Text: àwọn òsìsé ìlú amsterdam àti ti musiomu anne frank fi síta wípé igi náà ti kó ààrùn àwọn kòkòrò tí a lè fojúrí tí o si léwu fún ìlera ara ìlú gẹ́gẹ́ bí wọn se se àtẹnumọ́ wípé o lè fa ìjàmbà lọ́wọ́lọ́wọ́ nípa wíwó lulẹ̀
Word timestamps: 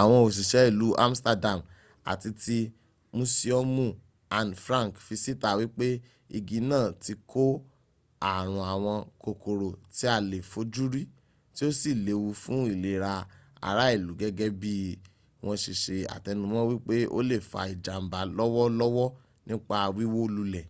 àwọn 0.00 0.18
òsìsé 0.26 0.58
ìlú 0.70 0.86
amsterdam 1.04 1.58
àti 2.10 2.28
ti 2.42 2.58
musiomu 3.16 3.86
anne 4.36 4.56
frank 4.64 4.92
fi 5.04 5.14
síta 5.24 5.50
wípé 5.60 5.86
igi 6.36 6.58
náà 6.70 6.86
ti 7.02 7.12
kó 7.30 7.44
ààrùn 8.28 8.64
àwọn 8.74 8.96
kòkòrò 9.22 9.68
tí 9.94 10.04
a 10.16 10.18
lè 10.30 10.38
fojúrí 10.50 11.02
tí 11.54 11.62
o 11.68 11.70
si 11.80 11.90
léwu 12.06 12.28
fún 12.42 12.60
ìlera 12.72 13.12
ara 13.68 13.84
ìlú 13.96 14.12
gẹ́gẹ́ 14.20 14.56
bí 14.60 14.72
wọn 15.44 15.56
se 15.62 15.72
se 15.82 15.94
àtẹnumọ́ 16.14 16.62
wípé 16.70 16.94
o 17.16 17.18
lè 17.30 17.36
fa 17.50 17.60
ìjàmbà 17.72 18.18
lọ́wọ́lọ́wọ́ 18.36 19.08
nípa 19.48 19.76
wíwó 19.96 20.20
lulẹ̀ 20.34 20.66